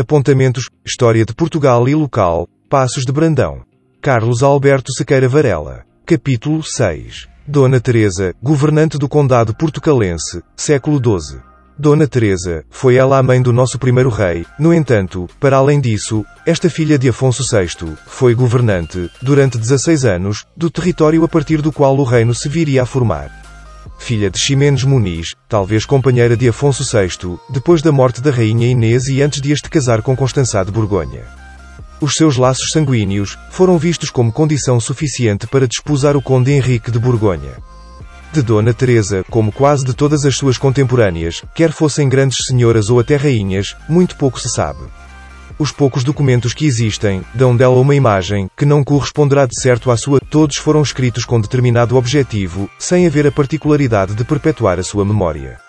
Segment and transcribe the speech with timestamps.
[0.00, 3.62] Apontamentos, História de Portugal e Local, Passos de Brandão.
[4.00, 5.84] Carlos Alberto Sequeira Varela.
[6.06, 7.28] Capítulo 6.
[7.46, 11.40] Dona Teresa, governante do Condado Portucalense, século XII.
[11.78, 16.24] Dona Teresa, foi ela a mãe do nosso primeiro rei, no entanto, para além disso,
[16.44, 21.72] esta filha de Afonso VI, foi governante, durante 16 anos, do território a partir do
[21.72, 23.39] qual o reino se viria a formar.
[24.00, 29.06] Filha de Ximenes Muniz, talvez companheira de Afonso VI, depois da morte da rainha Inês
[29.06, 31.22] e antes de este casar com Constança de Borgonha.
[32.00, 36.98] Os seus laços sanguíneos, foram vistos como condição suficiente para desposar o conde Henrique de
[36.98, 37.58] Borgonha
[38.32, 43.00] de Dona Teresa, como quase de todas as suas contemporâneas, quer fossem grandes senhoras ou
[43.00, 44.78] até rainhas, muito pouco se sabe.
[45.60, 49.96] Os poucos documentos que existem, dão dela uma imagem, que não corresponderá de certo à
[49.96, 55.04] sua, todos foram escritos com determinado objetivo, sem haver a particularidade de perpetuar a sua
[55.04, 55.60] memória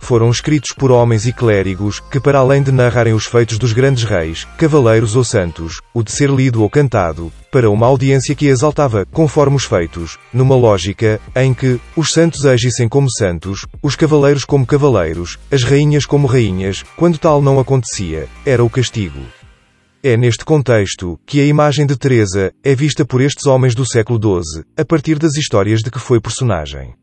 [0.00, 4.02] foram escritos por homens e clérigos, que para além de narrarem os feitos dos grandes
[4.02, 9.06] reis, cavaleiros ou santos, o de ser lido ou cantado, para uma audiência que exaltava,
[9.12, 14.66] conforme os feitos, numa lógica, em que, os santos agissem como santos, os cavaleiros como
[14.66, 19.20] cavaleiros, as rainhas como rainhas, quando tal não acontecia, era o castigo.
[20.02, 24.18] É neste contexto, que a imagem de Teresa, é vista por estes homens do século
[24.18, 26.94] XII, a partir das histórias de que foi personagem.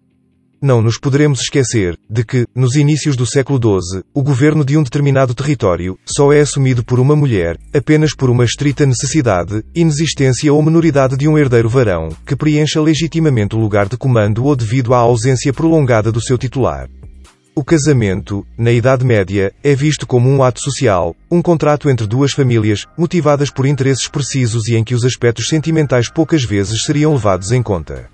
[0.60, 4.82] Não nos poderemos esquecer de que, nos inícios do século XII, o governo de um
[4.82, 10.64] determinado território só é assumido por uma mulher, apenas por uma estrita necessidade, inexistência ou
[10.64, 14.98] menoridade de um herdeiro varão, que preencha legitimamente o lugar de comando ou devido à
[14.98, 16.90] ausência prolongada do seu titular.
[17.54, 22.32] O casamento, na Idade Média, é visto como um ato social, um contrato entre duas
[22.32, 27.52] famílias, motivadas por interesses precisos e em que os aspectos sentimentais poucas vezes seriam levados
[27.52, 28.10] em conta.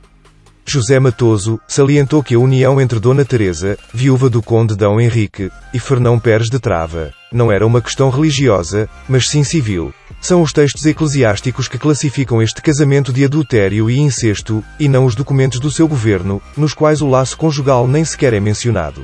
[0.65, 4.85] José Matoso, salientou que a união entre Dona Teresa, viúva do conde D.
[4.85, 9.93] Henrique, e Fernão Pérez de Trava, não era uma questão religiosa, mas sim civil.
[10.21, 15.15] São os textos eclesiásticos que classificam este casamento de adultério e incesto, e não os
[15.15, 19.03] documentos do seu governo, nos quais o laço conjugal nem sequer é mencionado.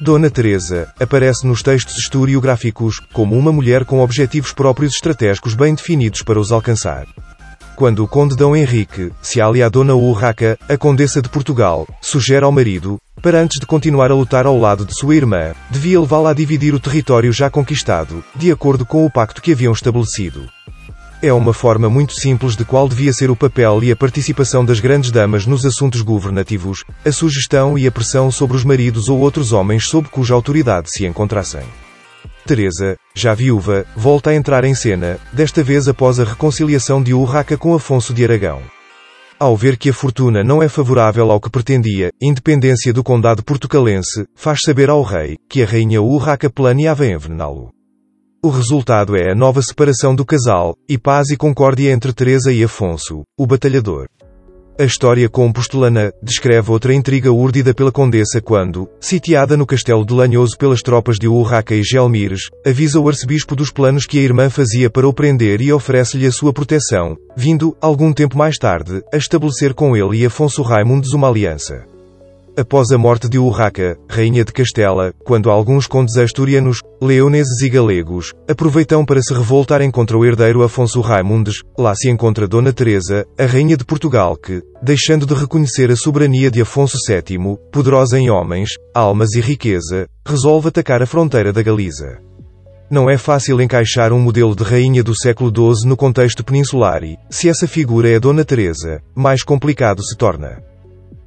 [0.00, 6.22] Dona Teresa aparece nos textos historiográficos como uma mulher com objetivos próprios estratégicos bem definidos
[6.22, 7.06] para os alcançar
[7.80, 8.44] quando o conde D.
[8.44, 13.58] Henrique se alia a Dona Urraca, a condessa de Portugal, sugere ao marido, para antes
[13.58, 17.32] de continuar a lutar ao lado de sua irmã, devia levá-la a dividir o território
[17.32, 20.46] já conquistado, de acordo com o pacto que haviam estabelecido.
[21.22, 24.78] É uma forma muito simples de qual devia ser o papel e a participação das
[24.78, 29.54] grandes damas nos assuntos governativos, a sugestão e a pressão sobre os maridos ou outros
[29.54, 31.64] homens sob cuja autoridade se encontrassem.
[32.46, 37.56] Teresa, já viúva, volta a entrar em cena, desta vez após a reconciliação de Urraca
[37.56, 38.60] com Afonso de Aragão.
[39.38, 44.26] Ao ver que a fortuna não é favorável ao que pretendia, independência do condado portucalense,
[44.34, 47.70] faz saber ao rei, que a rainha Urraca planeava envenená-lo.
[48.42, 52.64] O resultado é a nova separação do casal, e paz e concórdia entre Teresa e
[52.64, 54.06] Afonso, o batalhador.
[54.80, 60.56] A história compostolana descreve outra intriga urdida pela condessa quando, sitiada no castelo de Lanhoso
[60.56, 64.88] pelas tropas de Urraca e Gelmires, avisa o arcebispo dos planos que a irmã fazia
[64.88, 69.74] para o prender e oferece-lhe a sua proteção, vindo, algum tempo mais tarde, a estabelecer
[69.74, 71.84] com ele e Afonso Raimundes uma aliança.
[72.56, 78.34] Após a morte de Urraca, rainha de Castela, quando alguns condes asturianos, leoneses e galegos,
[78.48, 83.46] aproveitam para se revoltarem contra o herdeiro Afonso Raimundes, lá se encontra Dona Teresa, a
[83.46, 88.70] rainha de Portugal que, deixando de reconhecer a soberania de Afonso VII, poderosa em homens,
[88.92, 92.18] almas e riqueza, resolve atacar a fronteira da Galiza.
[92.90, 97.16] Não é fácil encaixar um modelo de rainha do século XII no contexto peninsular e,
[97.30, 100.69] se essa figura é Dona Teresa, mais complicado se torna.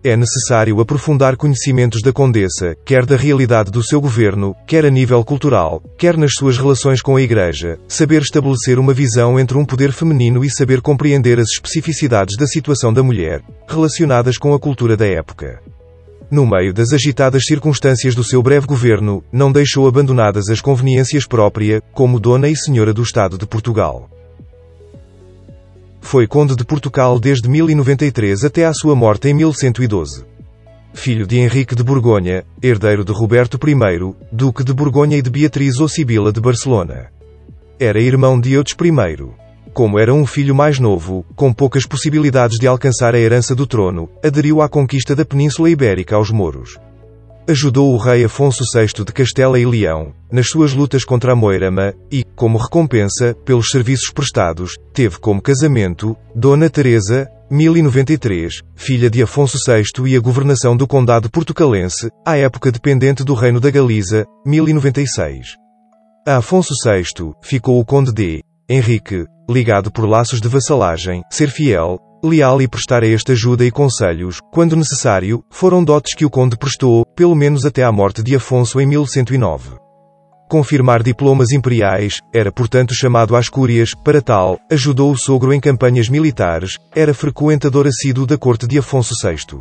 [0.06, 5.24] É necessário aprofundar conhecimentos da Condessa, quer da realidade do seu governo, quer a nível
[5.24, 9.94] cultural, quer nas suas relações com a Igreja, saber estabelecer uma visão entre um poder
[9.94, 15.08] feminino e saber compreender as especificidades da situação da mulher, relacionadas com a cultura da
[15.08, 15.62] época.
[16.30, 21.82] No meio das agitadas circunstâncias do seu breve governo, não deixou abandonadas as conveniências próprias,
[21.94, 24.10] como Dona e Senhora do Estado de Portugal.
[26.04, 30.24] Foi conde de Portugal desde 1093 até à sua morte em 1112.
[30.94, 35.80] Filho de Henrique de Borgonha, herdeiro de Roberto I, Duque de Borgonha e de Beatriz
[35.80, 37.08] ou Sibila de Barcelona.
[37.80, 39.28] Era irmão de Eudes I.
[39.74, 44.08] Como era um filho mais novo, com poucas possibilidades de alcançar a herança do trono,
[44.24, 46.78] aderiu à conquista da Península Ibérica aos moros.
[47.46, 51.94] Ajudou o rei Afonso VI de Castela e Leão, nas suas lutas contra a Moirama,
[52.10, 59.58] e, como recompensa, pelos serviços prestados, teve como casamento, Dona Teresa, 1093, filha de Afonso
[59.68, 65.58] VI e a governação do Condado Portucalense, à época dependente do Reino da Galiza, 1096.
[66.26, 72.00] A Afonso VI, ficou o conde de Henrique, ligado por laços de vassalagem, ser fiel,
[72.24, 76.58] leal e prestar a este ajuda e conselhos, quando necessário, foram dotes que o conde
[76.58, 79.72] prestou, pelo menos até à morte de Afonso em 1109.
[80.50, 86.08] Confirmar diplomas imperiais, era portanto chamado às cúrias, para tal, ajudou o sogro em campanhas
[86.08, 89.60] militares, era frequentador assíduo da corte de Afonso VI.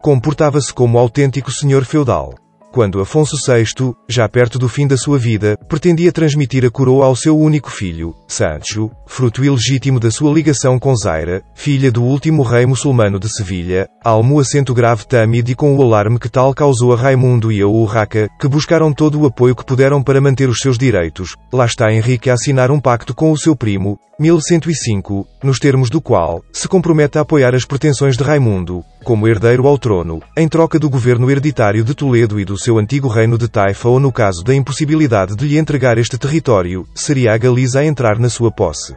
[0.00, 2.34] Comportava-se como autêntico senhor feudal
[2.72, 7.14] quando Afonso VI, já perto do fim da sua vida, pretendia transmitir a coroa ao
[7.14, 12.64] seu único filho, Sancho, fruto ilegítimo da sua ligação com Zaira, filha do último rei
[12.64, 16.96] muçulmano de Sevilha, almo acento grave Tamid e com o alarme que tal causou a
[16.96, 20.78] Raimundo e a Urraca, que buscaram todo o apoio que puderam para manter os seus
[20.78, 25.90] direitos, lá está Henrique a assinar um pacto com o seu primo, 1105, nos termos
[25.90, 30.48] do qual, se compromete a apoiar as pretensões de Raimundo, como herdeiro ao trono, em
[30.48, 34.12] troca do governo hereditário de Toledo e do seu antigo reino de Taifa ou no
[34.12, 38.50] caso da impossibilidade de lhe entregar este território, seria a Galiza a entrar na sua
[38.50, 38.94] posse.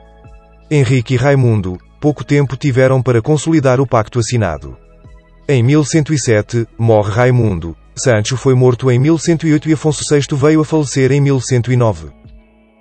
[0.69, 4.77] Henrique e Raimundo, pouco tempo tiveram para consolidar o pacto assinado.
[5.47, 11.11] Em 1107, morre Raimundo, Sancho foi morto em 1108 e Afonso VI veio a falecer
[11.11, 12.24] em 1109.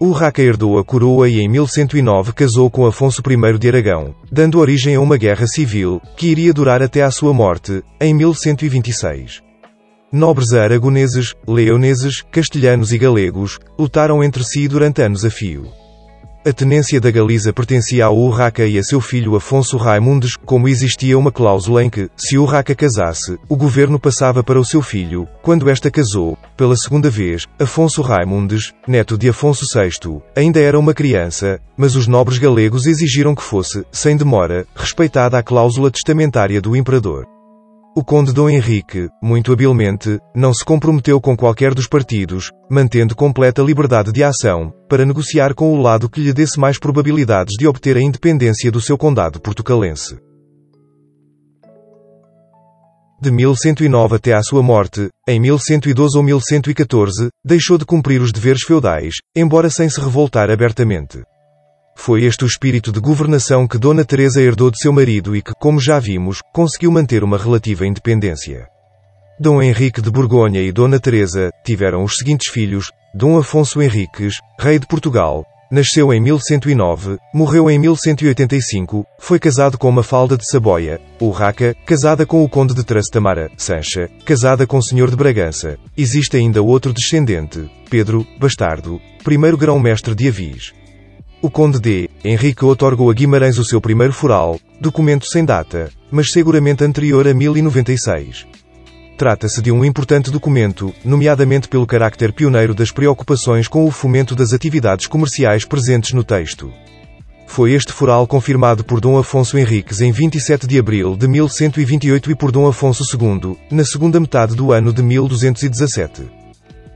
[0.05, 4.95] Urraca herdou a coroa e em 1109 casou com Afonso I de Aragão, dando origem
[4.97, 9.43] a uma guerra civil, que iria durar até à sua morte, em 1126.
[10.13, 15.73] Nobres aragoneses, leoneses, castelhanos e galegos, lutaram entre si durante anos a fio.
[16.47, 21.19] A tenência da Galiza pertencia ao Urraca e a seu filho Afonso Raimundes, como existia
[21.19, 25.27] uma cláusula em que, se Urraca casasse, o governo passava para o seu filho.
[25.41, 30.93] Quando esta casou, pela segunda vez, Afonso Raimundes, neto de Afonso VI, ainda era uma
[30.93, 36.77] criança, mas os nobres galegos exigiram que fosse, sem demora, respeitada a cláusula testamentária do
[36.77, 37.34] imperador.
[37.97, 43.63] O conde Dom Henrique, muito habilmente, não se comprometeu com qualquer dos partidos, mantendo completa
[43.63, 47.97] liberdade de ação, para negociar com o lado que lhe desse mais probabilidades de obter
[47.97, 50.19] a independência do seu condado portucalense.
[53.23, 58.65] De 1109 até à sua morte, em 1112 ou 1114, deixou de cumprir os deveres
[58.65, 61.23] feudais, embora sem se revoltar abertamente.
[61.97, 65.53] Foi este o espírito de governação que Dona Teresa herdou de seu marido e que,
[65.55, 68.69] como já vimos, conseguiu manter uma relativa independência.
[69.39, 74.79] Dom Henrique de Borgonha e Dona Teresa tiveram os seguintes filhos: Dom Afonso Henriques, rei
[74.79, 81.75] de Portugal, nasceu em 1109, morreu em 1185, foi casado com Mafalda de Saboia, Urraca,
[81.85, 85.77] casada com o conde de Trastamara, Sancha, casada com o senhor de Bragança.
[85.97, 90.73] Existe ainda outro descendente, Pedro, bastardo, primeiro grão-mestre de Avis.
[91.45, 96.33] O Conde de Henrique otorgou a Guimarães o seu primeiro foral, documento sem data, mas
[96.33, 98.47] seguramente anterior a 1096.
[99.19, 104.55] Trata-se de um importante documento, nomeadamente pelo carácter pioneiro das preocupações com o fomento das
[104.55, 106.73] atividades comerciais presentes no texto.
[107.47, 112.35] Foi este foral confirmado por Dom Afonso Henriques em 27 de abril de 1128 e
[112.35, 116.23] por Dom Afonso II, na segunda metade do ano de 1217.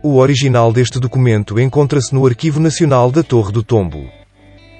[0.02, 4.16] O original deste documento encontra-se no Arquivo Nacional da Torre do Tombo.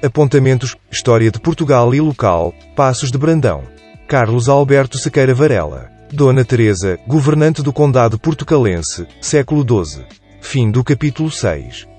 [0.03, 3.65] Apontamentos, História de Portugal e Local, Passos de Brandão.
[4.07, 5.91] Carlos Alberto Sequeira Varela.
[6.13, 10.05] Dona Teresa, governante do Condado Portucalense, século XII.
[10.41, 11.98] Fim do capítulo 6.